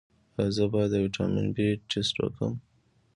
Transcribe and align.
ایا 0.37 0.45
زه 0.55 0.63
باید 0.73 0.89
د 0.91 0.95
ویټامین 1.03 1.47
بي 1.55 1.67
ټسټ 1.89 2.15
وکړم؟ 2.19 2.53